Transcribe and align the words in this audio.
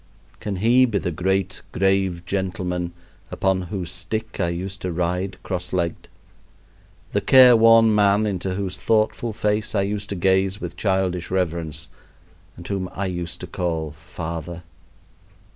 Can 0.39 0.55
he 0.55 0.85
be 0.85 0.97
the 0.97 1.11
great, 1.11 1.61
grave 1.71 2.25
gentleman 2.25 2.91
upon 3.29 3.61
whose 3.61 3.91
stick 3.91 4.39
I 4.39 4.47
used 4.49 4.81
to 4.81 4.91
ride 4.91 5.37
crosslegged, 5.43 6.09
the 7.11 7.21
care 7.21 7.55
worn 7.55 7.93
man 7.93 8.25
into 8.25 8.55
whose 8.55 8.77
thoughtful 8.79 9.31
face 9.31 9.75
I 9.75 9.81
used 9.83 10.09
to 10.09 10.15
gaze 10.15 10.59
with 10.59 10.75
childish 10.75 11.29
reverence 11.29 11.87
and 12.57 12.67
whom 12.67 12.89
I 12.93 13.05
used 13.05 13.41
to 13.41 13.45
call 13.47 13.91
"father?" 13.91 14.63